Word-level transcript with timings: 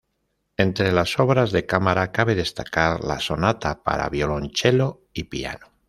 Entre 0.57 0.91
las 0.91 1.19
obras 1.19 1.51
de 1.51 1.67
cámara 1.67 2.11
cabe 2.11 2.33
destacar 2.33 3.03
la 3.03 3.19
"Sonata 3.19 3.83
para 3.83 4.09
violonchelo 4.09 5.03
y 5.13 5.25
piano". 5.25 5.67